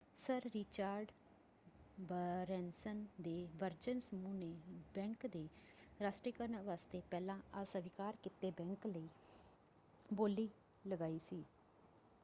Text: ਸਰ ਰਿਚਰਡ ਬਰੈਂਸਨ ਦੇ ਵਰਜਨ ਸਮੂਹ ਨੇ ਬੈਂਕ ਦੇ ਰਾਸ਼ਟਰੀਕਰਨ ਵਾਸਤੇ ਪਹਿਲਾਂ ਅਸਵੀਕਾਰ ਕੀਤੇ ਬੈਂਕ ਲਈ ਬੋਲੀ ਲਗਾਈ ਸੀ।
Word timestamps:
ਸਰ 0.17 0.41
ਰਿਚਰਡ 0.53 1.11
ਬਰੈਂਸਨ 2.01 3.05
ਦੇ 3.21 3.33
ਵਰਜਨ 3.55 3.99
ਸਮੂਹ 3.99 4.33
ਨੇ 4.33 4.49
ਬੈਂਕ 4.95 5.25
ਦੇ 5.27 5.47
ਰਾਸ਼ਟਰੀਕਰਨ 5.99 6.57
ਵਾਸਤੇ 6.61 7.01
ਪਹਿਲਾਂ 7.11 7.37
ਅਸਵੀਕਾਰ 7.63 8.15
ਕੀਤੇ 8.23 8.51
ਬੈਂਕ 8.57 8.87
ਲਈ 8.87 9.07
ਬੋਲੀ 10.09 10.49
ਲਗਾਈ 10.85 11.19
ਸੀ। 11.21 11.43